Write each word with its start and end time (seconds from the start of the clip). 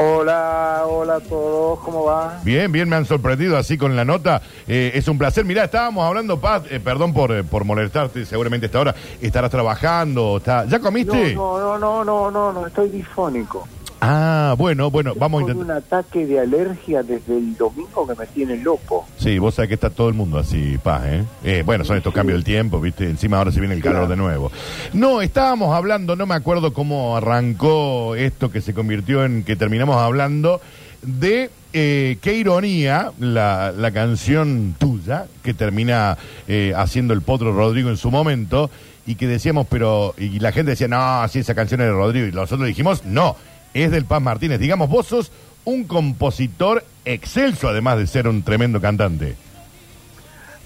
Hola, 0.00 0.84
hola 0.86 1.16
a 1.16 1.20
todos, 1.20 1.80
¿cómo 1.80 2.04
va? 2.04 2.38
Bien, 2.44 2.70
bien, 2.70 2.88
me 2.88 2.94
han 2.94 3.04
sorprendido 3.04 3.56
así 3.56 3.76
con 3.76 3.96
la 3.96 4.04
nota. 4.04 4.40
Eh, 4.68 4.92
es 4.94 5.08
un 5.08 5.18
placer. 5.18 5.44
Mirá, 5.44 5.64
estábamos 5.64 6.06
hablando, 6.06 6.40
Paz, 6.40 6.62
eh, 6.70 6.78
perdón 6.78 7.12
por, 7.12 7.32
eh, 7.32 7.42
por 7.42 7.64
molestarte, 7.64 8.24
seguramente 8.24 8.66
a 8.66 8.68
esta 8.68 8.78
hora 8.78 8.94
estarás 9.20 9.50
trabajando. 9.50 10.36
Está... 10.36 10.66
¿Ya 10.66 10.78
comiste? 10.78 11.34
No, 11.34 11.58
no, 11.58 11.78
no, 11.78 12.04
no, 12.04 12.30
no, 12.30 12.52
no, 12.52 12.66
estoy 12.68 12.90
difónico. 12.90 13.66
Ah, 14.00 14.54
bueno, 14.56 14.90
bueno, 14.92 15.12
vamos 15.16 15.40
a 15.40 15.42
intentar. 15.42 15.64
un 15.64 15.70
ataque 15.72 16.24
de 16.24 16.38
alergia 16.38 17.02
desde 17.02 17.36
el 17.36 17.56
domingo 17.56 18.06
que 18.06 18.14
me 18.14 18.26
tiene 18.26 18.56
loco. 18.58 19.06
Sí, 19.18 19.38
vos 19.38 19.54
sabés 19.56 19.68
que 19.68 19.74
está 19.74 19.90
todo 19.90 20.08
el 20.08 20.14
mundo 20.14 20.38
así, 20.38 20.78
Paz, 20.82 21.02
¿eh? 21.06 21.24
Eh, 21.42 21.62
bueno, 21.66 21.84
son 21.84 21.96
estos 21.96 22.14
cambios 22.14 22.36
del 22.36 22.44
tiempo, 22.44 22.80
¿viste? 22.80 23.04
Encima 23.04 23.38
ahora 23.38 23.50
se 23.50 23.58
viene 23.58 23.74
el 23.74 23.82
calor 23.82 24.06
Claro. 24.06 24.10
de 24.10 24.16
nuevo. 24.16 24.52
No, 24.92 25.20
estábamos 25.20 25.74
hablando, 25.74 26.14
no 26.14 26.26
me 26.26 26.34
acuerdo 26.34 26.72
cómo 26.72 27.16
arrancó 27.16 28.14
esto 28.14 28.50
que 28.52 28.60
se 28.60 28.72
convirtió 28.72 29.24
en 29.24 29.42
que 29.42 29.56
terminamos 29.56 29.96
hablando 29.96 30.60
de 31.02 31.50
eh, 31.72 32.18
qué 32.22 32.34
ironía 32.34 33.10
la, 33.18 33.72
la 33.76 33.90
canción 33.90 34.74
tuya 34.78 35.26
que 35.42 35.54
termina 35.54 36.16
eh, 36.46 36.72
haciendo 36.76 37.14
el 37.14 37.22
Potro 37.22 37.52
Rodrigo 37.52 37.90
en 37.90 37.96
su 37.96 38.10
momento 38.10 38.70
y 39.06 39.14
que 39.14 39.26
decíamos, 39.26 39.66
pero, 39.70 40.14
y 40.18 40.38
la 40.38 40.52
gente 40.52 40.72
decía, 40.72 40.86
no, 40.86 41.26
sí, 41.28 41.38
esa 41.38 41.54
canción 41.54 41.80
es 41.80 41.86
de 41.86 41.92
Rodrigo 41.92 42.26
y 42.26 42.32
nosotros 42.32 42.66
dijimos, 42.68 43.04
no, 43.06 43.36
es 43.74 43.90
del 43.90 44.04
Paz 44.04 44.22
Martínez. 44.22 44.58
Digamos, 44.60 44.88
vos 44.88 45.06
sos 45.06 45.30
un 45.64 45.84
compositor 45.84 46.84
excelso, 47.04 47.68
además 47.68 47.98
de 47.98 48.06
ser 48.06 48.26
un 48.28 48.42
tremendo 48.42 48.80
cantante. 48.80 49.36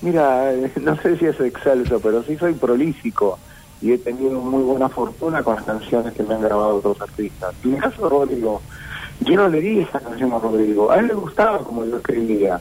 Mira, 0.00 0.52
eh, 0.52 0.70
no 0.80 0.96
sé 1.00 1.16
si 1.16 1.26
es 1.26 1.38
excelso, 1.40 2.00
pero 2.00 2.22
sí 2.24 2.36
soy 2.36 2.54
prolífico 2.54 3.38
y 3.80 3.92
he 3.92 3.98
tenido 3.98 4.40
muy 4.40 4.62
buena 4.62 4.88
fortuna 4.88 5.42
con 5.42 5.56
las 5.56 5.64
canciones 5.64 6.12
que 6.14 6.22
me 6.22 6.34
han 6.34 6.42
grabado 6.42 6.76
otros 6.76 7.00
artistas. 7.00 7.54
En 7.64 7.74
el 7.74 7.80
caso 7.80 8.02
de 8.04 8.08
Rodrigo, 8.08 8.62
yo 9.20 9.36
no 9.36 9.48
le 9.48 9.60
di 9.60 9.80
esa 9.80 10.00
canción 10.00 10.32
a 10.32 10.38
Rodrigo, 10.38 10.90
a 10.90 10.98
él 10.98 11.08
le 11.08 11.14
gustaba 11.14 11.58
como 11.58 11.84
yo 11.84 11.96
escribía. 11.98 12.60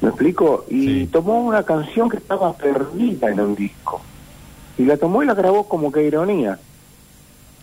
¿Me 0.00 0.08
explico? 0.08 0.64
Y 0.68 0.86
Sí. 0.86 1.06
tomó 1.12 1.42
una 1.44 1.62
canción 1.62 2.08
que 2.10 2.16
estaba 2.18 2.52
perdida 2.54 3.30
en 3.30 3.40
un 3.40 3.54
disco. 3.54 4.00
Y 4.76 4.84
la 4.84 4.96
tomó 4.96 5.22
y 5.22 5.26
la 5.26 5.34
grabó 5.34 5.68
como 5.68 5.92
que 5.92 6.02
ironía. 6.02 6.58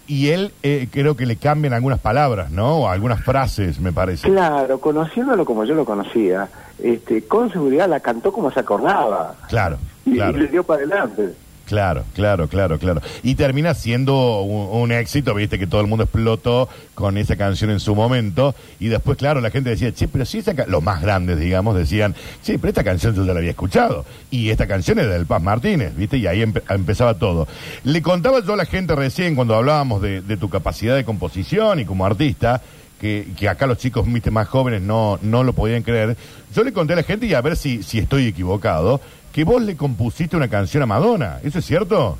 Y 0.08 0.30
él 0.30 0.52
eh, 0.64 0.88
creo 0.92 1.16
que 1.16 1.26
le 1.26 1.38
cambian 1.38 1.74
algunas 1.74 2.00
palabras, 2.00 2.52
¿no? 2.52 2.80
O 2.80 2.88
algunas 2.90 3.24
frases, 3.24 3.80
me 3.80 3.94
parece. 3.94 4.30
Claro, 4.30 4.80
conociéndolo 4.80 5.46
como 5.46 5.64
yo 5.64 5.74
lo 5.74 5.86
conocía, 5.86 6.50
este, 6.80 7.26
con 7.26 7.52
seguridad 7.52 7.88
la 7.88 8.00
cantó 8.00 8.34
como 8.34 8.52
se 8.52 8.60
acordaba. 8.60 9.36
Claro, 9.48 9.78
Y, 10.06 10.14
claro, 10.16 10.38
y 10.38 10.42
le 10.42 10.48
dio 10.48 10.64
para 10.64 10.80
adelante. 10.84 11.34
Claro, 11.72 12.04
claro, 12.14 12.50
claro, 12.50 12.78
claro. 12.80 13.02
Y 13.24 13.36
termina 13.36 13.74
siendo 13.74 14.42
un, 14.42 14.92
éxito, 14.92 15.34
viste 15.34 15.58
que 15.58 15.68
todo 15.68 15.80
el 15.80 15.88
mundo 15.88 16.04
explotó 16.04 16.68
con 16.96 17.18
esa 17.18 17.38
canción 17.38 17.72
en 17.72 17.80
su 17.80 17.96
momento. 17.96 18.54
Y 18.78 18.90
después, 18.90 19.18
claro, 19.18 19.40
la 19.40 19.52
gente 19.52 19.70
decía, 19.70 19.94
che, 19.94 20.10
pero 20.10 20.26
si 20.26 20.40
esa 20.40 20.54
ca-", 20.54 20.66
los 20.68 20.84
más 20.84 21.02
grandes, 21.02 21.40
digamos, 21.40 21.78
decían, 21.78 22.14
sí, 22.42 22.58
pero 22.58 22.68
esta 22.68 22.84
canción 22.84 23.16
yo 23.16 23.26
ya 23.26 23.32
la 23.32 23.40
había 23.40 23.52
escuchado. 23.52 24.04
Y 24.32 24.50
esta 24.50 24.68
canción 24.68 25.00
es 25.00 25.08
del 25.08 25.26
Paz 25.26 25.42
Martínez, 25.42 25.96
viste, 25.96 26.18
y 26.18 26.28
ahí 26.28 26.42
empe- 26.42 26.64
empezaba 26.68 27.14
todo. 27.14 27.48
Le 27.86 28.02
contaba 28.02 28.44
yo 28.44 28.54
a 28.54 28.58
la 28.58 28.66
gente 28.66 28.94
recién, 28.94 29.36
cuando 29.36 29.56
hablábamos 29.56 30.02
de, 30.02 30.22
de 30.22 30.36
tu 30.36 30.50
capacidad 30.50 30.94
de 30.94 31.06
composición 31.06 31.80
y 31.80 31.86
como 31.86 32.06
artista, 32.06 32.62
que, 33.00 33.30
que 33.38 33.48
acá 33.48 33.66
los 33.66 33.78
chicos 33.78 34.06
más 34.06 34.48
jóvenes 34.50 34.82
no, 34.82 35.18
no 35.22 35.44
lo 35.44 35.54
podían 35.54 35.84
creer. 35.84 36.18
Yo 36.54 36.64
le 36.66 36.74
conté 36.74 36.94
a 36.94 36.98
la 36.98 37.04
gente 37.04 37.28
y 37.28 37.34
a 37.34 37.42
ver 37.42 37.56
si, 37.56 37.82
si 37.82 37.98
estoy 37.98 38.28
equivocado, 38.28 39.00
que 39.34 39.44
vos 39.44 39.62
le 39.62 39.76
compusiste 39.78 40.36
una 40.36 40.48
canción 40.50 40.84
a 40.84 40.86
Madonna. 40.86 41.40
¿Eso 41.44 41.60
es 41.60 41.66
cierto? 41.66 42.18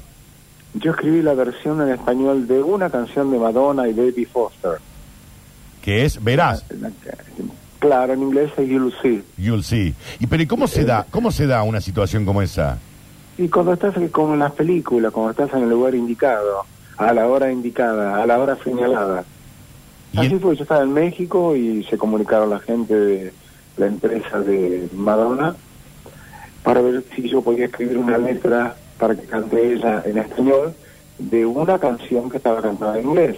Yo 0.74 0.92
escribí 0.92 1.22
la 1.22 1.34
versión 1.34 1.82
en 1.82 1.90
español 1.90 2.48
de 2.48 2.62
una 2.64 2.90
canción 2.90 3.30
de 3.32 3.38
Madonna 3.40 3.88
y 3.88 3.94
David 3.94 4.28
Foster. 4.32 4.80
Que 5.82 6.06
es 6.06 6.24
Verás, 6.24 6.64
La- 6.70 6.90
la- 6.90 6.94
Claro, 7.80 8.14
en 8.14 8.22
inglés 8.22 8.52
es 8.58 8.70
You'll 8.70 8.94
See. 9.02 9.24
You'll 9.40 9.64
See. 9.64 9.96
Y 10.20 10.28
pero 10.28 10.44
¿y 10.44 10.46
cómo 10.48 10.68
se 10.68 10.86
da, 10.86 11.06
cómo 11.10 11.32
se 11.32 11.48
da 11.48 11.64
una 11.64 11.82
situación 11.82 12.26
como 12.26 12.42
esa? 12.44 12.78
Y 13.40 13.50
cuando 13.50 13.74
estás 13.74 13.96
como 14.12 14.34
en 14.36 14.40
las 14.40 14.52
películas, 14.52 15.12
cuando 15.12 15.32
estás 15.32 15.52
en 15.58 15.64
el 15.64 15.70
lugar 15.72 15.96
indicado, 15.96 16.64
a 16.98 17.12
la 17.12 17.28
hora 17.28 17.52
indicada, 17.52 18.22
a 18.22 18.26
la 18.28 18.38
hora 18.38 18.56
señalada. 18.64 19.24
Así 20.16 20.36
fue, 20.38 20.56
yo 20.56 20.62
estaba 20.62 20.84
en 20.84 20.94
México 20.94 21.56
y 21.56 21.84
se 21.86 21.98
comunicaron 21.98 22.52
la 22.52 22.60
gente 22.60 22.94
de 22.94 23.34
la 23.78 23.88
empresa 23.88 24.40
de 24.40 24.88
Madonna 24.94 25.56
para 26.64 26.82
ver 26.82 27.04
si 27.16 27.28
yo 27.30 27.42
podía 27.42 27.66
escribir 27.66 27.98
una 27.98 28.18
letra 28.18 28.76
para 29.00 29.16
que 29.16 29.26
cante 29.26 29.74
ella 29.74 30.04
en 30.06 30.18
español 30.20 30.74
de 31.18 31.46
una 31.46 31.80
canción 31.80 32.30
que 32.30 32.38
estaba 32.38 32.62
cantada 32.62 33.00
en 33.00 33.08
inglés. 33.10 33.38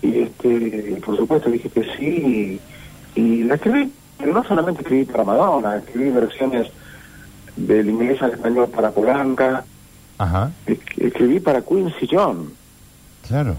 Y 0.00 0.20
este, 0.22 1.00
por 1.04 1.16
supuesto 1.16 1.50
dije 1.50 1.68
que 1.68 1.84
sí 1.96 2.60
y, 3.16 3.20
y 3.20 3.44
la 3.44 3.54
escribí, 3.56 3.92
pero 4.18 4.32
no 4.32 4.44
solamente 4.44 4.82
escribí 4.82 5.04
para 5.04 5.24
Madonna, 5.24 5.76
escribí 5.76 6.10
versiones 6.10 6.68
del 7.56 7.88
inglés 7.90 8.20
al 8.22 8.32
español 8.32 8.68
para 8.68 8.90
Polanca, 8.90 9.64
Ajá, 10.18 10.50
es- 10.66 10.78
escribí 10.98 11.38
para 11.40 11.62
Quincy 11.62 12.08
John. 12.10 12.52
claro. 13.28 13.56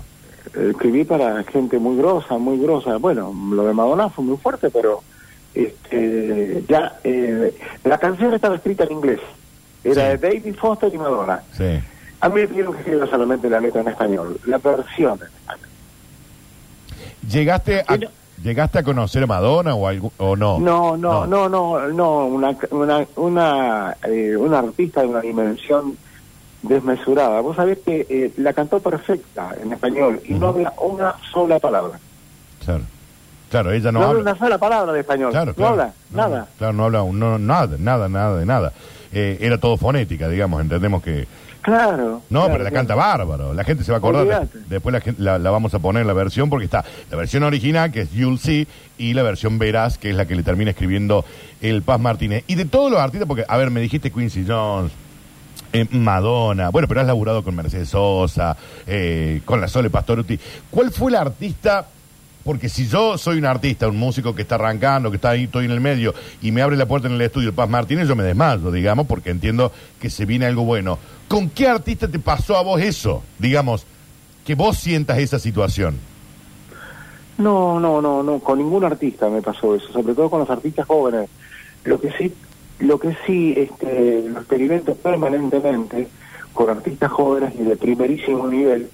escribí 0.56 1.04
para 1.06 1.44
gente 1.44 1.78
muy 1.80 1.98
grosa, 1.98 2.38
muy 2.38 2.58
grosa. 2.60 2.98
Bueno, 2.98 3.34
lo 3.52 3.66
de 3.66 3.74
Madonna 3.74 4.10
fue 4.10 4.24
muy 4.26 4.38
fuerte, 4.38 4.70
pero 4.70 5.02
este, 5.54 6.64
ya 6.68 7.00
eh, 7.04 7.56
la 7.84 7.98
canción 7.98 8.34
estaba 8.34 8.56
escrita 8.56 8.86
en 8.86 8.92
inglés. 8.94 9.20
Era 9.84 10.10
de 10.10 10.18
David 10.18 10.56
Foster 10.56 10.94
y 10.94 10.98
Madonna. 10.98 11.42
Sí. 11.56 11.80
A 12.22 12.30
mí 12.30 12.36
me 12.36 12.48
pidieron 12.48 12.74
que 12.74 12.80
escriba 12.80 13.06
solamente 13.08 13.50
la 13.50 13.60
letra 13.60 13.82
en 13.82 13.90
español, 13.90 14.40
la 14.46 14.58
versión 14.58 15.20
en 15.20 15.28
español. 15.28 15.70
¿Llegaste 17.30 17.84
a, 17.88 17.98
¿Llegaste 18.42 18.80
a 18.80 18.84
conocer 18.84 19.24
a 19.24 19.28
Madonna 19.28 19.76
o, 19.76 19.88
algo, 19.88 20.12
o 20.18 20.36
no? 20.36 20.60
No, 20.60 20.98
no, 20.98 21.26
no, 21.26 21.48
no, 21.48 21.88
no, 21.88 22.26
una, 22.26 22.58
una, 22.72 23.06
una, 23.16 23.98
eh, 24.04 24.36
una 24.36 24.60
artista 24.60 25.02
de 25.02 25.08
una 25.08 25.22
dimensión 25.22 25.98
desmesurada. 26.62 27.42
Vos 27.42 27.56
sabés 27.56 27.80
que 27.80 28.06
eh, 28.10 28.34
la 28.38 28.54
cantó 28.54 28.80
perfecta 28.80 29.56
en 29.62 29.72
español 29.72 30.22
y 30.26 30.34
no 30.34 30.48
habla 30.48 30.74
una 30.82 31.16
sola 31.32 31.60
palabra. 31.60 32.00
Claro. 32.66 32.84
Claro, 33.54 33.72
ella 33.72 33.92
no, 33.92 34.00
No, 34.00 34.06
habla 34.08 34.22
una 34.22 34.36
sola 34.36 34.58
palabra 34.58 34.92
de 34.94 35.02
español. 35.02 35.30
Claro, 35.30 35.54
no 35.56 35.68
habla 35.68 35.94
No, 36.10 36.18
nada. 36.18 36.48
Claro, 36.58 36.74
no 36.74 36.86
habla 36.86 37.04
un- 37.04 37.20
no, 37.20 37.38
nada, 37.38 37.76
nada, 37.78 38.10
nada 38.10 38.38
de 38.40 38.48
nada. 38.48 38.74
Eh, 39.12 39.38
era 39.42 39.60
todo 39.60 39.78
fonética, 39.78 40.28
digamos, 40.28 40.60
entendemos 40.60 41.04
que... 41.04 41.28
Claro. 41.62 42.24
No, 42.32 42.40
claro, 42.40 42.52
pero 42.54 42.64
la 42.64 42.72
canta 42.72 42.96
bárbaro. 42.96 43.54
La 43.54 43.64
gente 43.64 43.84
se 43.84 43.92
va 43.92 43.98
a 43.98 44.00
acordar. 44.00 44.48
Después 44.68 44.92
la, 44.92 45.14
la, 45.20 45.38
la 45.38 45.52
vamos 45.52 45.72
a 45.76 45.78
poner 45.80 46.04
la 46.08 46.14
versión 46.14 46.50
porque 46.50 46.66
está 46.66 46.84
la 47.12 47.16
versión 47.16 47.44
original, 47.44 47.92
que 47.92 48.02
es 48.02 48.12
You'll 48.12 48.40
See, 48.40 48.68
y 48.98 49.14
la 49.14 49.22
versión 49.22 49.60
Verás, 49.60 50.00
que 50.00 50.10
es 50.10 50.16
la 50.16 50.26
que 50.26 50.36
le 50.36 50.42
termina 50.42 50.72
escribiendo 50.72 51.24
el 51.62 51.84
Paz 51.84 52.00
Martínez. 52.00 52.44
Y 52.48 52.56
de 52.56 52.66
todos 52.66 52.90
los 52.92 53.00
artistas, 53.00 53.28
porque, 53.28 53.46
a 53.48 53.56
ver, 53.56 53.70
me 53.70 53.82
dijiste 53.82 54.10
Quincy 54.12 54.46
Jones, 54.48 54.92
eh, 55.74 55.86
Madonna, 55.92 56.70
bueno, 56.70 56.88
pero 56.88 57.02
has 57.02 57.08
laburado 57.08 57.44
con 57.44 57.56
Mercedes 57.56 57.90
Sosa, 57.90 58.58
eh, 58.88 59.42
con 59.46 59.62
la 59.62 59.68
Sole 59.68 59.90
Pastoruti. 59.92 60.40
¿Cuál 60.72 60.90
fue 60.92 61.12
el 61.12 61.18
artista? 61.18 61.86
Porque 62.44 62.68
si 62.68 62.88
yo 62.88 63.18
soy 63.18 63.38
un 63.38 63.46
artista, 63.46 63.88
un 63.88 63.98
músico 63.98 64.36
que 64.36 64.42
está 64.42 64.56
arrancando, 64.56 65.10
que 65.10 65.16
está 65.16 65.30
ahí, 65.30 65.46
estoy 65.46 65.66
en 65.66 65.72
el 65.72 65.80
medio, 65.80 66.14
y 66.42 66.52
me 66.52 66.62
abre 66.62 66.76
la 66.76 66.86
puerta 66.86 67.08
en 67.08 67.14
el 67.14 67.22
estudio 67.22 67.50
el 67.50 67.56
Paz 67.56 67.70
Martínez, 67.70 68.08
yo 68.08 68.16
me 68.16 68.24
desmayo, 68.24 68.70
digamos, 68.72 69.08
porque 69.08 69.30
entiendo 69.30 69.72
que 70.00 70.10
se 70.10 70.26
viene 70.26 70.46
algo 70.46 70.64
bueno. 70.64 71.00
¿Con 71.28 71.50
qué 71.50 71.68
artista 71.68 72.08
te 72.08 72.20
pasó 72.20 72.58
a 72.58 72.64
vos 72.64 72.82
eso? 72.82 73.24
Digamos, 73.40 73.86
que 74.46 74.56
vos 74.56 74.78
sientas 74.78 75.20
esa 75.20 75.40
situación. 75.40 75.96
No, 77.38 77.80
no, 77.80 78.02
no, 78.02 78.22
no, 78.22 78.40
con 78.40 78.60
ningún 78.60 78.84
artista 78.84 79.30
me 79.30 79.42
pasó 79.42 79.76
eso, 79.76 79.92
sobre 79.92 80.14
todo 80.14 80.30
con 80.30 80.40
los 80.40 80.50
artistas 80.50 80.86
jóvenes. 80.86 81.30
Lo 81.86 82.00
que 82.00 82.12
sí, 82.12 82.34
lo 82.80 83.00
que 83.00 83.16
sí, 83.26 83.54
este, 83.58 84.24
lo 84.30 84.40
experimento 84.40 84.96
permanentemente 84.96 86.08
con 86.54 86.70
artistas 86.70 87.12
jóvenes 87.12 87.54
y 87.60 87.64
de 87.64 87.76
primerísimo 87.76 88.48
nivel, 88.48 88.90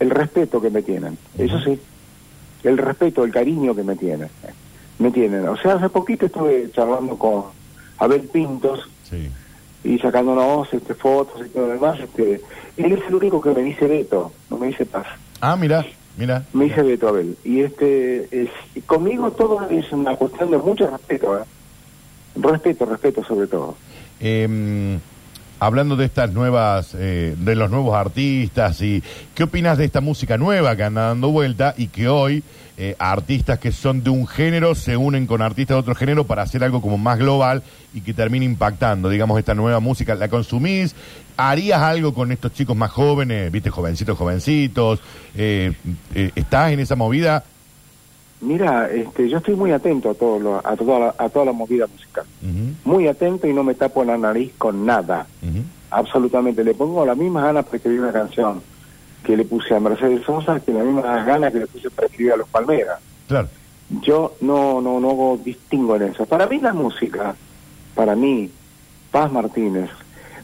el 0.00 0.10
respeto 0.10 0.60
que 0.60 0.70
me 0.70 0.82
tienen, 0.82 1.16
eso 1.36 1.60
sí, 1.60 1.78
el 2.68 2.78
respeto, 2.78 3.24
el 3.24 3.32
cariño 3.32 3.74
que 3.74 3.82
me 3.82 3.96
tienen, 3.96 4.28
me 4.98 5.10
tienen. 5.10 5.48
O 5.48 5.56
sea, 5.56 5.74
hace 5.74 5.88
poquito 5.88 6.26
estuve 6.26 6.70
charlando 6.72 7.16
con 7.18 7.44
Abel 7.98 8.22
Pintos 8.22 8.88
Sí. 9.04 9.28
y 9.84 9.98
sacándonos 9.98 10.72
este, 10.74 10.94
fotos 10.94 11.46
y 11.46 11.48
todo 11.48 11.66
lo 11.68 11.72
demás, 11.74 11.98
este, 12.00 12.40
él 12.76 12.92
es 12.92 13.00
el 13.08 13.14
único 13.14 13.40
que 13.40 13.50
me 13.50 13.62
dice 13.62 13.86
Beto, 13.86 14.32
no 14.50 14.58
me 14.58 14.66
dice 14.68 14.84
Paz. 14.86 15.06
Ah, 15.40 15.56
mira, 15.56 15.84
mira. 16.16 16.44
Me 16.52 16.64
dice 16.66 16.82
Beto 16.82 17.08
Abel. 17.08 17.36
Y 17.44 17.60
este, 17.60 18.28
es, 18.42 18.50
y 18.74 18.80
conmigo 18.82 19.30
todo 19.32 19.68
es 19.70 19.90
una 19.92 20.14
cuestión 20.16 20.50
de 20.50 20.58
mucho 20.58 20.88
respeto, 20.90 21.38
¿eh? 21.38 21.42
Respeto, 22.36 22.84
respeto 22.86 23.24
sobre 23.24 23.46
todo. 23.46 23.76
Eh, 24.20 24.98
hablando 25.60 25.96
de 25.96 26.04
estas 26.06 26.32
nuevas, 26.32 26.94
eh, 26.94 27.34
de 27.38 27.54
los 27.54 27.70
nuevos 27.70 27.96
artistas 27.96 28.80
y 28.82 29.02
qué 29.34 29.44
opinas 29.44 29.78
de 29.78 29.84
esta 29.84 30.00
música 30.00 30.38
nueva 30.38 30.76
que 30.76 30.84
anda 30.84 31.08
dando 31.08 31.30
vuelta 31.30 31.74
y 31.76 31.88
que 31.88 32.08
hoy 32.08 32.42
eh, 32.80 32.94
artistas 33.00 33.58
que 33.58 33.72
son 33.72 34.04
de 34.04 34.10
un 34.10 34.28
género 34.28 34.76
se 34.76 34.96
unen 34.96 35.26
con 35.26 35.42
artistas 35.42 35.74
de 35.74 35.80
otro 35.80 35.96
género 35.96 36.28
para 36.28 36.42
hacer 36.42 36.62
algo 36.62 36.80
como 36.80 36.96
más 36.96 37.18
global 37.18 37.64
y 37.92 38.02
que 38.02 38.14
termine 38.14 38.44
impactando, 38.44 39.08
digamos, 39.08 39.36
esta 39.36 39.52
nueva 39.52 39.80
música. 39.80 40.14
¿La 40.14 40.28
consumís? 40.28 40.94
¿Harías 41.36 41.82
algo 41.82 42.14
con 42.14 42.30
estos 42.30 42.52
chicos 42.52 42.76
más 42.76 42.92
jóvenes? 42.92 43.50
¿Viste, 43.50 43.70
jovencitos, 43.70 44.16
jovencitos? 44.16 45.00
Eh, 45.34 45.72
eh, 46.14 46.30
¿Estás 46.36 46.70
en 46.70 46.78
esa 46.78 46.94
movida? 46.94 47.42
Mira, 48.40 48.88
este, 48.90 49.28
yo 49.28 49.38
estoy 49.38 49.56
muy 49.56 49.72
atento 49.72 50.10
a 50.10 50.14
todo 50.14 50.38
lo- 50.38 50.58
a 50.66 50.76
toda 50.76 50.98
la, 50.98 51.14
a 51.18 51.28
toda 51.28 51.44
la 51.46 51.52
movida 51.52 51.86
musical. 51.86 52.24
Muy 52.84 53.08
atento 53.08 53.46
y 53.48 53.52
no 53.52 53.64
me 53.64 53.74
tapo 53.74 54.04
la 54.04 54.16
nariz 54.16 54.52
con 54.58 54.86
nada. 54.86 55.26
Absolutamente. 55.90 56.62
Le 56.64 56.74
pongo 56.74 57.04
las 57.04 57.16
mismas 57.16 57.44
ganas 57.44 57.64
para 57.64 57.76
escribir 57.78 58.00
una 58.00 58.12
canción 58.12 58.62
que 59.24 59.36
le 59.36 59.44
puse 59.44 59.74
a 59.74 59.80
Mercedes 59.80 60.22
Sosa 60.24 60.60
que 60.60 60.72
las 60.72 60.84
mismas 60.84 61.26
ganas 61.26 61.52
que 61.52 61.58
le 61.60 61.66
puse 61.66 61.90
para 61.90 62.06
escribir 62.06 62.32
a 62.32 62.36
Los 62.36 62.48
Palmeras. 62.48 63.00
Claro. 63.26 63.48
Yo 64.02 64.34
no, 64.42 64.80
no, 64.80 65.00
no 65.00 65.38
distingo 65.42 65.96
en 65.96 66.02
eso. 66.02 66.24
Para 66.26 66.46
mí 66.46 66.60
la 66.60 66.72
música, 66.74 67.34
para 67.94 68.14
mí, 68.14 68.50
Paz 69.10 69.32
Martínez, 69.32 69.88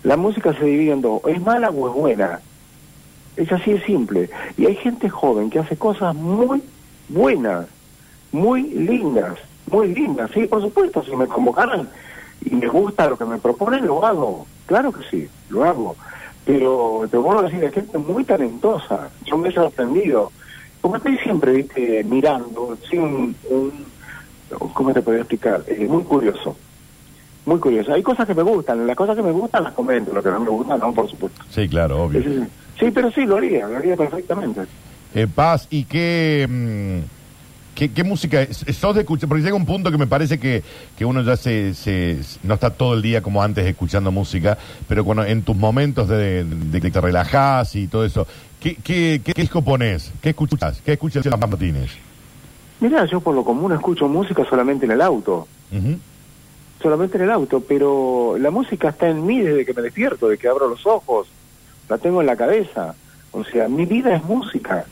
la 0.03 0.17
música 0.17 0.53
se 0.55 0.65
divide 0.65 0.93
en 0.93 1.03
dos. 1.03 1.21
¿Es 1.27 1.41
mala 1.41 1.71
o 1.71 1.89
es 1.89 1.95
buena? 1.95 2.41
Es 3.37 3.53
así 3.53 3.73
de 3.73 3.85
simple. 3.85 4.31
Y 4.57 4.67
hay 4.67 4.75
gente 4.77 5.09
joven 5.11 5.51
que 5.51 5.59
hace 5.61 5.77
cosas 5.77 6.15
muy 6.15 6.63
buenas, 7.09 7.67
muy 8.35 8.63
lindas, 8.65 9.39
muy 9.71 9.95
lindas. 9.95 10.29
Sí, 10.35 10.47
por 10.47 10.61
supuesto, 10.61 11.05
si 11.05 11.15
me 11.15 11.27
convocaran 11.29 11.89
y 12.45 12.55
me 12.57 12.67
gusta 12.69 13.09
lo 13.09 13.17
que 13.17 13.25
me 13.25 13.39
proponen, 13.39 13.87
lo 13.87 14.05
hago. 14.05 14.47
Claro 14.67 14.91
que 14.93 15.05
sí, 15.09 15.29
lo 15.49 15.65
hago. 15.65 15.97
Pero 16.45 17.03
te 17.11 17.17
vuelvo 17.17 17.41
a 17.41 17.45
decir, 17.45 17.65
hay 17.65 17.73
gente 17.73 17.97
muy 17.97 18.25
talentosa. 18.25 19.09
Yo 19.25 19.39
me 19.39 19.49
he 19.49 19.53
sorprendido. 19.53 20.33
Como 20.81 20.97
estoy 20.97 21.17
siempre, 21.19 21.53
viste, 21.53 22.03
mirando, 22.05 22.77
sí, 22.91 22.99
un, 22.99 23.37
un- 23.49 23.87
¿cómo 24.75 24.93
te 24.93 25.01
podría 25.01 25.23
explicar? 25.23 25.65
Eh, 25.69 25.87
muy 25.89 26.03
curioso. 26.03 26.57
Muy 27.47 27.61
curioso. 27.61 27.93
Hay 27.95 28.03
cosas 28.03 28.27
que 28.27 28.35
me 28.35 28.43
gustan, 28.43 28.85
las 28.87 28.97
cosas 28.97 29.15
que 29.17 29.23
me 29.23 29.31
gustan 29.31 29.63
las 29.65 29.75
comento, 29.75 30.13
lo 30.13 30.23
que 30.23 30.31
no 30.31 30.41
me 30.41 30.51
gusta 30.51 30.77
no, 30.77 30.93
por 30.93 31.09
supuesto. 31.09 31.41
Sí, 31.49 31.69
claro, 31.69 32.03
obvio. 32.03 32.21
Sí, 32.23 32.45
sí, 32.81 32.91
pero 32.91 33.11
sí, 33.13 33.25
lo 33.27 33.37
haría, 33.37 33.67
lo 33.69 33.77
haría 33.77 33.97
perfectamente. 33.97 34.63
Eh, 35.15 35.29
Paz, 35.33 35.69
¿y 35.71 35.85
qué, 35.85 36.47
mm, 36.51 37.14
qué, 37.75 37.91
qué 37.93 38.05
música? 38.05 38.41
es? 38.43 38.65
¿Sos 38.77 38.95
de 38.95 39.01
escuchar? 39.03 39.29
Porque 39.29 39.43
llega 39.45 39.57
un 39.57 39.67
punto 39.67 39.91
que 39.91 39.99
me 39.99 40.07
parece 40.07 40.39
que, 40.39 40.63
que 40.97 41.05
uno 41.05 41.23
ya 41.23 41.37
se, 41.37 41.75
se- 41.75 42.19
no 42.43 42.55
está 42.55 42.71
todo 42.71 42.95
el 42.95 43.03
día 43.03 43.23
como 43.23 43.43
antes 43.43 43.67
escuchando 43.67 44.11
música, 44.13 44.57
pero 44.89 45.05
cuando 45.05 45.25
en 45.25 45.43
tus 45.43 45.57
momentos 45.57 46.09
de, 46.09 46.45
de 46.45 46.81
que 46.81 46.91
te 46.91 47.01
relajás 47.01 47.75
y 47.77 47.87
todo 47.89 48.05
eso, 48.05 48.27
¿qué, 48.61 48.77
qué, 48.77 49.21
qué 49.25 49.33
disco 49.35 49.63
pones? 49.63 50.13
¿Qué 50.23 50.31
escuchas? 50.31 50.81
¿Qué 50.85 50.93
escuchas 50.93 51.25
Martínez? 51.39 51.91
Mira, 52.81 53.05
yo 53.07 53.21
por 53.21 53.35
lo 53.35 53.45
común 53.45 53.73
escucho 53.73 54.09
música 54.09 54.45
solamente 54.49 54.85
en 54.85 54.93
el 54.93 55.01
auto, 55.01 55.47
Ujú. 55.73 55.99
solamente 56.83 57.17
en 57.17 57.25
el 57.25 57.31
auto, 57.31 57.61
pero 57.61 58.37
la 58.39 58.51
música 58.51 58.91
está 58.91 59.09
en 59.09 59.25
mí 59.25 59.41
desde 59.41 59.65
que 59.65 59.73
me 59.73 59.83
despierto, 59.83 60.29
desde 60.29 60.41
que 60.41 60.49
abro 60.49 60.69
los 60.69 60.85
ojos, 60.87 61.29
la 61.89 61.99
tengo 61.99 62.21
en 62.21 62.27
la 62.27 62.37
cabeza. 62.37 62.95
O 63.33 63.43
sea, 63.45 63.69
mi 63.69 63.85
vida 63.87 64.15
es 64.15 64.25
música. 64.25 64.85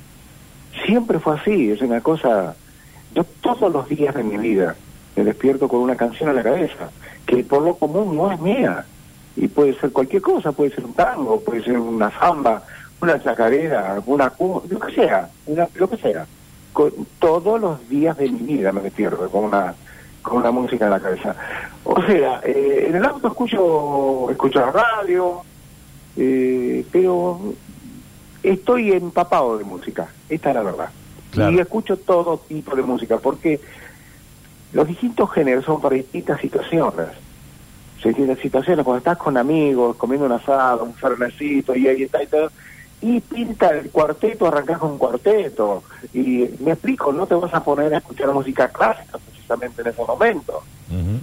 Siempre 0.87 1.19
fue 1.21 1.37
así, 1.39 1.71
es 1.71 1.81
una 1.83 2.01
cosa... 2.01 2.57
Yo 3.15 3.25
todos 3.41 3.73
los 3.73 3.89
días 3.89 4.15
de 4.15 4.23
mi 4.23 4.37
vida 4.39 4.75
me 5.17 5.25
despierto 5.25 5.69
con 5.69 5.81
una 5.81 5.97
canción 5.97 6.31
en 6.31 6.37
la 6.37 6.43
cabeza, 6.43 6.91
que 7.27 7.45
por 7.45 7.63
lo 7.63 7.75
común 7.77 8.17
no 8.17 8.31
es 8.33 8.41
mía. 8.41 8.85
Y 9.37 9.49
puede 9.49 9.75
ser 9.79 9.93
cualquier 9.93 10.21
cosa, 10.23 10.53
puede 10.53 10.75
ser 10.75 10.85
un 10.85 10.93
tango, 10.95 11.41
puede 11.41 11.63
ser 11.65 11.79
una 11.79 12.11
samba, 12.19 12.63
una 13.01 13.23
chacarera, 13.23 14.01
una 14.07 14.31
cu- 14.31 14.63
lo 14.69 14.79
que 14.79 14.93
sea, 14.95 15.29
una- 15.47 15.69
lo 15.75 15.89
que 15.89 15.97
sea. 15.97 16.27
Con, 16.73 16.91
todos 17.19 17.61
los 17.61 17.89
días 17.89 18.17
de 18.17 18.29
mi 18.31 18.41
vida 18.55 18.73
me 18.73 18.81
despierto 18.83 19.29
con 19.31 19.45
una 19.45 19.75
con 20.23 20.37
una 20.37 20.53
música 20.53 20.85
en 20.85 20.91
la 20.93 21.01
cabeza. 21.01 21.35
O 21.83 22.01
sea, 22.03 22.41
eh, 22.45 22.85
en 22.89 22.95
el 22.97 23.05
auto 23.05 23.27
escucho 23.29 24.31
escucho 24.31 24.61
la 24.61 24.71
radio, 24.71 25.43
eh, 26.17 26.87
pero 26.93 27.41
estoy 28.43 28.93
empapado 28.93 29.59
de 29.59 29.65
música, 29.65 30.09
esta 30.29 30.51
es 30.51 30.55
la 30.55 30.63
verdad. 30.63 30.91
Claro. 31.33 31.53
Y 31.53 31.61
escucho 31.61 31.97
todo 31.97 32.39
tipo 32.47 32.77
de 32.77 32.83
música, 32.83 33.19
porque 33.19 33.61
los 34.73 34.87
distintos 34.87 35.31
géneros 35.33 35.65
son 35.65 35.81
para 35.81 35.97
distintas 35.97 36.41
situaciones. 36.41 37.09
Distintas 38.05 38.39
situaciones, 38.41 38.85
cuando 38.85 38.99
estás 38.99 39.17
con 39.17 39.37
amigos, 39.37 39.97
comiendo 39.97 40.27
un 40.27 40.33
asado, 40.33 40.85
un 40.85 40.95
fernecito, 40.95 41.75
y 41.75 41.87
ahí 41.89 42.03
está 42.03 42.23
y 42.23 42.27
todo, 42.27 42.51
y 43.01 43.21
pinta 43.21 43.71
el 43.71 43.91
cuarteto, 43.91 44.47
arrancás 44.47 44.79
con 44.79 44.93
un 44.93 44.99
cuarteto. 44.99 45.85
Y 46.13 46.49
me 46.61 46.73
explico, 46.73 47.13
no 47.13 47.27
te 47.27 47.35
vas 47.37 47.55
a 47.55 47.63
poner 47.65 47.95
a 47.95 47.99
escuchar 47.99 48.33
música 48.33 48.69
clásica 48.69 49.19
precisamente 49.19 49.83
en 49.83 49.89
ese 49.89 50.03
momento. 50.05 50.63
Ujú. 50.91 51.21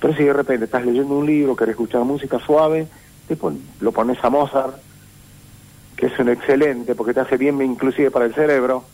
Pero 0.00 0.14
si 0.16 0.24
de 0.24 0.32
repente 0.32 0.64
estás 0.64 0.84
leyendo 0.84 1.14
un 1.14 1.26
libro, 1.26 1.54
querés 1.56 1.72
escuchar 1.72 2.02
música 2.02 2.38
suave, 2.40 2.88
te 3.28 3.36
pon- 3.36 3.62
lo 3.80 3.92
pones 3.92 4.22
a 4.24 4.28
Mozart, 4.30 4.76
que 5.96 6.06
es 6.06 6.18
un 6.18 6.28
excelente, 6.28 6.94
porque 6.96 7.14
te 7.14 7.20
hace 7.20 7.36
bien 7.36 7.60
inclusive 7.62 8.10
para 8.10 8.24
el 8.26 8.34
cerebro. 8.34 8.84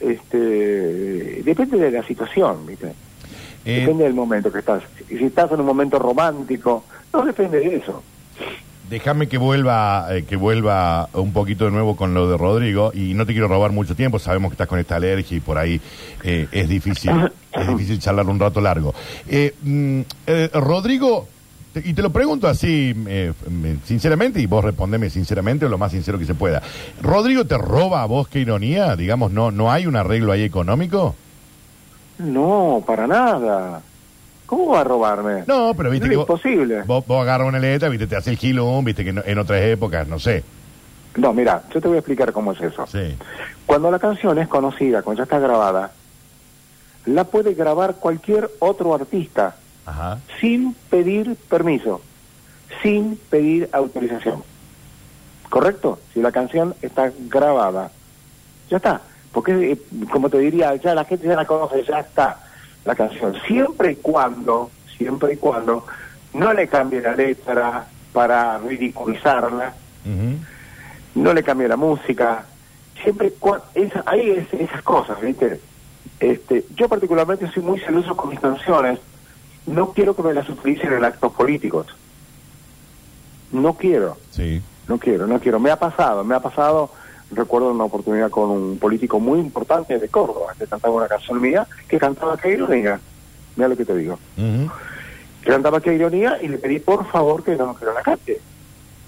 Este, 0.00 1.42
depende 1.44 1.78
de 1.78 1.90
la 1.90 2.02
situación, 2.06 2.66
¿viste? 2.66 2.92
Eh, 3.64 3.80
Depende 3.80 4.04
del 4.04 4.14
momento 4.14 4.52
que 4.52 4.58
estás. 4.58 4.82
Y 5.08 5.16
si 5.16 5.24
estás 5.24 5.50
en 5.52 5.60
un 5.60 5.66
momento 5.66 5.98
romántico, 5.98 6.84
no 7.12 7.24
depende 7.24 7.60
de 7.60 7.76
eso. 7.76 8.02
Déjame 8.90 9.28
que 9.28 9.38
vuelva, 9.38 10.06
eh, 10.10 10.24
que 10.24 10.36
vuelva 10.36 11.08
un 11.14 11.32
poquito 11.32 11.64
de 11.64 11.70
nuevo 11.70 11.96
con 11.96 12.12
lo 12.12 12.28
de 12.28 12.36
Rodrigo 12.36 12.92
y 12.94 13.14
no 13.14 13.24
te 13.24 13.32
quiero 13.32 13.48
robar 13.48 13.72
mucho 13.72 13.96
tiempo, 13.96 14.18
sabemos 14.18 14.50
que 14.50 14.54
estás 14.54 14.68
con 14.68 14.78
esta 14.78 14.96
alergia 14.96 15.38
y 15.38 15.40
por 15.40 15.56
ahí 15.56 15.80
eh, 16.22 16.46
es 16.52 16.68
difícil, 16.68 17.10
es 17.52 17.66
difícil 17.66 17.98
charlar 17.98 18.26
un 18.26 18.38
rato 18.38 18.60
largo. 18.60 18.94
Eh, 19.26 19.54
mm, 19.62 20.00
Rodrigo, 20.52 21.26
y 21.84 21.94
te 21.94 22.02
lo 22.02 22.10
pregunto 22.10 22.46
así, 22.48 22.94
eh, 23.08 23.32
sinceramente, 23.84 24.40
y 24.40 24.46
vos 24.46 24.64
respondeme 24.64 25.10
sinceramente 25.10 25.66
o 25.66 25.68
lo 25.68 25.78
más 25.78 25.92
sincero 25.92 26.18
que 26.18 26.24
se 26.26 26.34
pueda. 26.34 26.62
¿Rodrigo 27.02 27.44
te 27.46 27.56
roba 27.58 28.02
a 28.02 28.06
vos 28.06 28.28
qué 28.28 28.40
ironía? 28.40 28.96
Digamos, 28.96 29.32
¿no, 29.32 29.50
no 29.50 29.72
hay 29.72 29.86
un 29.86 29.96
arreglo 29.96 30.32
ahí 30.32 30.42
económico? 30.42 31.14
No, 32.18 32.82
para 32.86 33.06
nada. 33.06 33.82
¿Cómo 34.46 34.68
va 34.68 34.80
a 34.82 34.84
robarme? 34.84 35.44
No, 35.46 35.72
pero 35.74 35.90
viste 35.90 36.06
Es 36.06 36.10
que 36.10 36.16
vos, 36.16 36.24
imposible. 36.28 36.82
vos, 36.82 37.04
vos 37.06 37.22
agarras 37.22 37.48
una 37.48 37.58
letra, 37.58 37.88
viste, 37.88 38.06
te 38.06 38.16
hace 38.16 38.30
el 38.30 38.36
gilón, 38.36 38.84
viste 38.84 39.04
que 39.04 39.12
no- 39.12 39.22
en 39.24 39.38
otras 39.38 39.60
épocas, 39.62 40.06
no 40.06 40.18
sé. 40.18 40.44
No, 41.16 41.32
mira, 41.32 41.62
yo 41.72 41.80
te 41.80 41.88
voy 41.88 41.96
a 41.96 42.00
explicar 42.00 42.32
cómo 42.32 42.52
es 42.52 42.60
eso. 42.60 42.86
Sí. 42.86 43.16
Cuando 43.66 43.90
la 43.90 43.98
canción 43.98 44.38
es 44.38 44.48
conocida, 44.48 45.02
cuando 45.02 45.18
ya 45.20 45.24
está 45.24 45.38
grabada, 45.38 45.92
la 47.06 47.24
puede 47.24 47.54
grabar 47.54 47.96
cualquier 47.96 48.50
otro 48.60 48.94
artista 48.94 49.56
Ajá. 49.86 50.18
sin 50.40 50.74
pedir 50.90 51.36
permiso, 51.48 52.00
sin 52.82 53.16
pedir 53.30 53.68
autorización. 53.72 54.42
¿Correcto? 55.50 56.00
Si 56.12 56.20
la 56.20 56.32
canción 56.32 56.74
está 56.82 57.12
grabada, 57.28 57.90
ya 58.70 58.78
está. 58.78 59.02
Porque, 59.32 59.72
eh, 59.72 59.78
como 60.10 60.28
te 60.30 60.38
diría, 60.38 60.74
ya 60.76 60.94
la 60.94 61.04
gente 61.04 61.26
ya 61.26 61.36
la 61.36 61.44
conoce, 61.46 61.84
ya 61.84 62.00
está 62.00 62.40
la 62.84 62.94
canción. 62.94 63.34
Siempre 63.46 63.92
y 63.92 63.96
cuando, 63.96 64.70
siempre 64.96 65.34
y 65.34 65.36
cuando 65.36 65.86
no 66.32 66.52
le 66.52 66.66
cambie 66.68 67.00
la 67.00 67.14
letra 67.14 67.86
para 68.12 68.58
ridiculizarla, 68.58 69.74
no 71.14 71.32
le 71.34 71.42
cambie 71.42 71.68
la 71.68 71.76
música, 71.76 72.46
siempre 73.02 73.32
esa, 73.74 74.02
hay 74.06 74.30
es- 74.30 74.52
esas 74.54 74.82
cosas, 74.82 75.20
¿viste? 75.20 75.60
Este, 76.20 76.64
yo 76.74 76.88
particularmente 76.88 77.50
soy 77.52 77.62
muy 77.62 77.80
celoso 77.80 78.16
con 78.16 78.30
mis 78.30 78.40
canciones, 78.40 78.98
no 79.66 79.92
quiero 79.92 80.14
que 80.14 80.22
me 80.22 80.34
las 80.34 80.48
utilicen 80.48 80.92
en 80.92 81.04
actos 81.04 81.32
políticos. 81.32 81.86
No 83.52 83.74
quiero, 83.74 84.16
Sí. 84.30 84.62
no 84.88 84.98
quiero, 84.98 85.26
no 85.26 85.38
quiero. 85.40 85.60
Me 85.60 85.70
ha 85.70 85.76
pasado, 85.78 86.24
me 86.24 86.34
ha 86.34 86.40
pasado, 86.40 86.90
recuerdo 87.30 87.70
una 87.70 87.84
oportunidad 87.84 88.30
con 88.30 88.50
un 88.50 88.78
político 88.78 89.20
muy 89.20 89.38
importante 89.38 89.98
de 89.98 90.08
Córdoba, 90.08 90.54
que 90.58 90.66
cantaba 90.66 90.94
una 90.94 91.08
canción 91.08 91.40
mía, 91.40 91.66
que 91.88 91.98
cantaba 91.98 92.36
qué 92.36 92.52
ironía. 92.52 93.00
Mira 93.56 93.68
lo 93.68 93.76
que 93.76 93.84
te 93.84 93.96
digo. 93.96 94.18
Ujú. 94.36 94.70
Que 95.42 95.50
cantaba 95.50 95.80
qué 95.80 95.94
ironía 95.94 96.38
y 96.42 96.48
le 96.48 96.58
pedí 96.58 96.80
por 96.80 97.06
favor 97.10 97.44
que 97.44 97.54
no, 97.56 97.76
que 97.76 97.84
no 97.84 97.92
la 97.92 98.02
cante. 98.02 98.40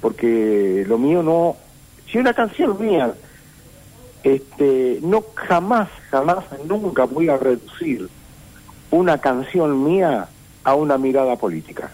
Porque 0.01 0.85
lo 0.87 0.99
mío 0.99 1.23
no... 1.23 1.57
Si 2.11 2.19
una 2.19 2.33
canción 2.35 2.81
mía, 2.81 3.13
este, 4.23 5.01
no 5.03 5.25
jamás, 5.35 5.89
jamás, 6.11 6.45
nunca 6.67 7.05
voy 7.05 7.29
a 7.29 7.37
reducir 7.37 8.09
una 8.91 9.19
canción 9.19 9.83
mía 9.85 10.29
a 10.67 10.75
una 10.75 10.99
mirada 10.99 11.37
política. 11.37 11.91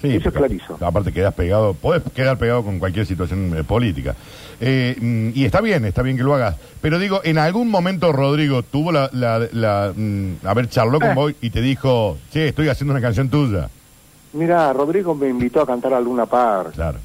Sí, 0.00 0.14
Eso 0.14 0.28
es 0.28 0.34
clarísimo. 0.34 0.78
Aparte 0.80 1.12
quedas 1.12 1.34
pegado, 1.34 1.74
podés 1.74 2.02
quedar 2.14 2.38
pegado 2.38 2.62
con 2.64 2.78
cualquier 2.78 3.04
situación 3.04 3.52
eh, 3.56 3.64
política. 3.64 4.14
Eh, 4.60 4.96
mm, 4.98 5.30
y 5.34 5.44
está 5.44 5.60
bien, 5.60 5.84
está 5.84 6.02
bien 6.02 6.16
que 6.16 6.22
lo 6.22 6.34
hagas. 6.34 6.56
Pero 6.80 6.98
digo, 6.98 7.20
en 7.24 7.36
algún 7.36 7.68
momento 7.68 8.10
Rodrigo 8.12 8.62
tuvo 8.62 8.90
la, 8.92 9.10
la, 9.12 9.46
la, 9.52 9.92
mm, 9.94 10.36
a 10.44 10.54
ver, 10.54 10.68
charló 10.68 10.98
con 11.00 11.10
Eh. 11.10 11.14
vos 11.14 11.32
y 11.42 11.50
te 11.50 11.60
dijo, 11.60 12.16
che, 12.32 12.48
estoy 12.48 12.68
haciendo 12.68 12.92
una 12.94 13.02
canción 13.02 13.28
tuya. 13.28 13.68
Mira, 14.32 14.72
Rodrigo 14.72 15.14
me 15.14 15.28
invitó 15.28 15.60
a 15.60 15.66
cantar 15.66 15.92
a 15.92 16.00
Luna 16.00 16.26
Par. 16.26 16.70
Claro. 16.70 16.98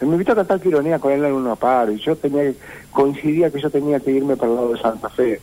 Me 0.00 0.06
invitó 0.08 0.32
a 0.32 0.36
cantar 0.36 0.60
Quironía 0.60 0.98
con 0.98 1.10
él 1.10 1.24
en 1.24 1.30
Luna 1.32 1.56
Par. 1.56 1.90
Y 1.90 1.98
yo 1.98 2.14
tenía, 2.16 2.52
coincidía 2.90 3.50
que 3.50 3.60
yo 3.60 3.70
tenía 3.70 3.98
que 3.98 4.10
irme 4.12 4.36
para 4.36 4.50
el 4.50 4.56
lado 4.56 4.72
de 4.74 4.78
Santa 4.80 5.08
Fe. 5.08 5.40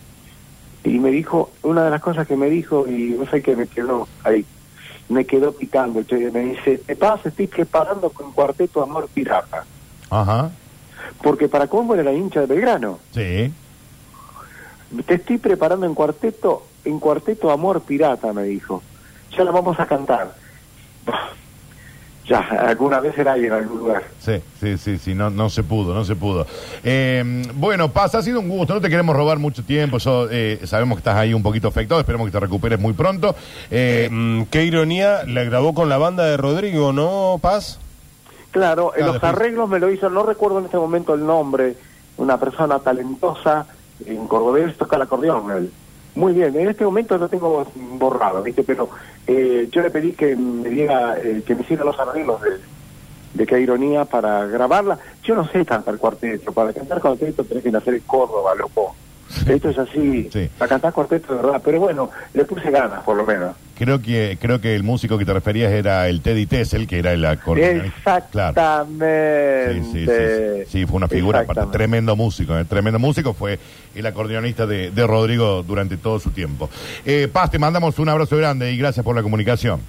Y 0.84 1.00
me 1.00 1.12
dijo, 1.12 1.52
una 1.64 1.84
de 1.84 1.92
las 1.92 2.02
cosas 2.02 2.28
que 2.28 2.36
me 2.36 2.50
dijo, 2.50 2.88
y 2.88 3.16
no 3.18 3.30
sé 3.30 3.42
qué 3.42 3.56
me 3.56 3.68
quedó 3.68 4.08
ahí, 4.24 4.46
me 5.10 5.26
quedó 5.26 5.54
picando. 5.54 6.04
Che, 6.04 6.32
me 6.32 6.40
dice, 6.40 6.80
te 6.80 6.96
pasa, 6.96 7.30
estoy 7.30 7.48
preparando 7.48 8.10
con 8.10 8.32
cuarteto 8.32 8.82
Amor 8.82 9.08
Pirata. 9.14 9.66
Ajá. 10.10 10.52
Porque 11.22 11.48
para 11.48 11.68
cómo 11.68 11.94
era 11.94 12.04
la 12.04 12.14
hincha 12.14 12.42
de 12.42 12.48
Belgrano. 12.48 13.00
Sí. 13.12 13.54
te 15.06 15.14
estoy 15.14 15.38
preparando 15.38 15.86
en 15.86 15.94
cuarteto, 15.94 16.66
en 16.84 17.00
cuarteto 17.00 17.52
Amor 17.52 17.82
Pirata, 17.82 18.34
me 18.34 18.44
dijo. 18.44 18.82
Ya 19.38 19.44
la 19.44 19.52
vamos 19.52 19.80
a 19.80 19.86
cantar. 19.86 20.34
Ya, 22.28 22.38
alguna 22.40 23.00
vez 23.00 23.18
era 23.18 23.34
ahí 23.34 23.46
en 23.46 23.52
algún 23.52 23.80
lugar. 23.80 24.04
Sí, 24.20 24.34
sí, 24.60 24.78
sí, 24.78 24.98
sí, 25.00 25.14
no, 25.16 25.30
no 25.30 25.50
se 25.50 25.64
pudo, 25.64 25.94
no 25.94 26.06
se 26.06 26.16
pudo. 26.16 26.46
Eh, 26.84 27.44
bueno, 27.56 27.90
Paz, 27.92 28.14
ha 28.16 28.22
sido 28.22 28.40
un 28.40 28.48
gusto, 28.48 28.74
no 28.76 28.80
te 28.82 28.90
queremos 28.90 29.16
robar 29.16 29.40
mucho 29.40 29.64
tiempo, 29.64 29.98
yo, 29.98 30.28
eh, 30.30 30.60
sabemos 30.66 30.98
que 30.98 31.00
estás 31.00 31.16
ahí 31.16 31.34
un 31.34 31.42
poquito 31.44 31.68
afectado, 31.68 32.00
esperemos 32.00 32.28
que 32.28 32.32
te 32.32 32.40
recuperes 32.40 32.80
muy 32.80 32.94
pronto. 32.94 33.36
Eh, 33.72 34.08
Mm, 34.12 34.44
qué 34.52 34.64
ironía, 34.66 35.24
la 35.26 35.44
grabó 35.44 35.74
con 35.74 35.90
la 35.90 35.98
banda 35.98 36.24
de 36.26 36.38
Rodrigo, 36.38 36.94
¿no, 36.94 37.38
Paz? 37.42 37.80
Claro, 38.52 38.94
en 38.96 39.04
Ah, 39.04 39.06
los 39.08 39.14
después- 39.16 39.34
arreglos 39.34 39.68
me 39.70 39.80
lo 39.80 39.90
hizo, 39.92 40.10
no 40.10 40.24
recuerdo 40.24 40.60
en 40.60 40.66
este 40.66 40.78
momento 40.78 41.14
el 41.16 41.26
nombre, 41.26 41.76
una 42.18 42.38
persona 42.38 42.80
talentosa 42.80 43.66
en 44.06 44.28
cordobés 44.28 44.78
toca 44.78 44.96
el 44.96 45.02
acordeón. 45.04 45.52
él. 45.52 45.72
Muy 46.14 46.34
bien, 46.34 46.56
en 46.58 46.70
este 46.70 46.84
momento 46.84 47.18
lo 47.18 47.30
tengo 47.30 47.66
borrado, 47.76 48.44
¿viste? 48.44 48.64
Pero 48.64 48.90
eh, 49.28 49.70
yo 49.72 49.82
le 49.82 49.90
pedí 49.90 50.12
que 50.12 50.36
me 50.36 50.70
diera, 50.70 51.18
eh, 51.18 51.42
que 51.46 51.56
me 51.56 51.62
hiciera 51.62 51.86
los 51.86 51.98
arreglos 52.00 52.42
de, 52.42 52.50
de 53.34 53.48
qué 53.48 53.60
ironía 53.60 54.06
para 54.06 54.46
grabarla. 54.48 55.00
Yo 55.24 55.36
no 55.36 55.48
sé 55.48 55.66
cantar 55.66 55.98
cuarteto, 55.98 56.52
para 56.52 56.74
cantar 56.74 57.00
cuarteto 57.00 57.46
tenés 57.46 57.64
que 57.64 57.72
nacer 57.72 57.94
en 57.94 58.02
Córdoba, 58.02 58.54
loco. 58.56 58.96
Esto 59.48 59.70
es 59.70 59.78
así, 59.78 60.30
Sí. 60.32 60.50
para 60.58 60.70
cantar 60.70 60.94
cuarteto 60.94 61.36
de 61.36 61.42
verdad, 61.42 61.62
pero 61.64 61.80
bueno, 61.80 62.10
le 62.34 62.46
puse 62.46 62.70
ganas 62.72 63.02
por 63.04 63.16
lo 63.18 63.26
menos. 63.26 63.56
creo 63.78 64.00
que 64.02 64.38
creo 64.40 64.62
que 64.62 64.76
el 64.76 64.84
músico 64.84 65.18
que 65.18 65.26
te 65.26 65.34
referías 65.34 65.72
era 65.72 66.08
el 66.08 66.22
Teddy 66.22 66.46
Tessel, 66.46 66.86
que 66.88 67.00
era 67.00 67.14
el 67.14 67.26
acordeonista. 67.26 68.22
Claro. 68.30 68.50
Exactamente. 68.52 69.74
Sí, 69.74 69.92
sí, 69.92 70.06
sí, 70.06 70.72
sí. 70.72 70.86
Fue 70.86 70.98
una 70.98 71.08
figura, 71.08 71.40
aparte, 71.42 71.66
tremendo 71.72 72.16
músico, 72.16 72.58
eh, 72.58 72.66
tremendo 72.66 73.00
músico, 73.00 73.34
fue 73.34 73.58
el 73.96 74.06
acordeonista 74.06 74.66
de, 74.66 74.92
de 74.92 75.08
Rodrigo 75.08 75.64
durante 75.64 75.98
todo 75.98 76.20
su 76.20 76.30
tiempo. 76.32 76.70
Eh, 77.06 77.28
Paz, 77.32 77.52
te 77.52 77.60
mandamos 77.60 77.98
un 78.00 78.10
abrazo 78.10 78.38
grande 78.38 78.72
y 78.72 78.78
gracias 78.78 79.04
por 79.04 79.16
la 79.16 79.24
comunicación. 79.24 79.80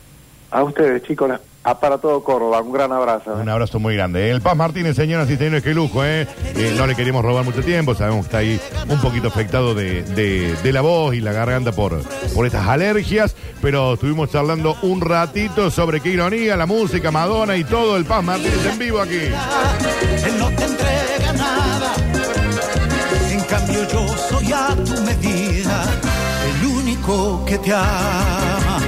A 0.51 0.63
ustedes, 0.63 1.03
chicos, 1.03 1.31
a- 1.65 1.79
para 1.81 1.99
todo 1.99 2.23
Córdoba, 2.25 2.61
un 2.61 2.73
gran 2.73 2.93
abrazo. 2.93 3.33
¿eh? 3.33 3.41
Un 3.43 3.49
abrazo 3.49 3.79
muy 3.79 3.95
grande. 3.95 4.31
El 4.31 4.41
Paz 4.41 4.57
Martínez, 4.57 4.97
señoras 4.97 5.31
y 5.31 5.37
señores, 5.37 5.63
qué 5.63 5.75
lujo, 5.75 6.05
¿eh? 6.05 6.27
Eh, 6.57 6.75
no 6.77 6.87
le 6.87 6.95
queríamos 6.95 7.25
robar 7.25 7.45
mucho 7.45 7.63
tiempo, 7.63 7.95
sabemos 7.95 8.21
que 8.21 8.27
está 8.27 8.39
ahí 8.39 8.61
un 8.89 9.01
poquito 9.01 9.29
afectado 9.29 9.75
de, 9.75 10.03
de- 10.03 10.55
de 10.63 10.73
la 10.73 10.81
voz 10.81 11.15
y 11.15 11.21
la 11.21 11.33
garganta 11.33 11.73
por, 11.73 12.01
por 12.35 12.47
estas 12.47 12.67
alergias, 12.67 13.35
pero 13.61 13.95
estuvimos 13.95 14.31
charlando 14.31 14.77
un 14.83 15.01
ratito 15.01 15.71
sobre 15.71 16.01
qué 16.01 16.11
ironía, 16.11 16.57
la 16.57 16.67
música, 16.67 17.11
Madonna 17.11 17.57
y 17.57 17.65
todo. 17.65 17.97
El 17.97 18.05
Paz 18.05 18.23
Martínez 18.25 18.67
en 18.67 18.79
vivo 18.79 19.01
aquí. 19.01 19.17
Él 19.17 20.39
no 20.39 20.49
te 20.51 20.65
entrega 20.65 21.33
nada. 21.35 21.93
En 23.31 23.41
cambio 23.45 23.87
yo 23.89 24.07
soy 24.31 24.53
a 24.53 24.69
tu 24.85 25.01
medida, 25.03 25.85
el 26.61 26.67
único 26.67 27.45
que 27.45 27.59
te 27.59 27.73
ama. 27.73 28.79